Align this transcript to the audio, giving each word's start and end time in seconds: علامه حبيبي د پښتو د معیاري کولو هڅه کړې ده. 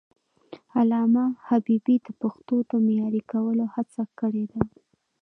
علامه 0.77 1.25
حبيبي 1.47 1.95
د 2.05 2.07
پښتو 2.21 2.55
د 2.69 2.71
معیاري 2.85 3.21
کولو 3.31 3.65
هڅه 3.75 4.01
کړې 4.19 4.45
ده. 4.51 4.59